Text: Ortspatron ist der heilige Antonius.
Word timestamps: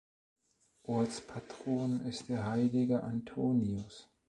Ortspatron 0.81 1.99
ist 2.07 2.27
der 2.29 2.43
heilige 2.47 3.03
Antonius. 3.03 4.09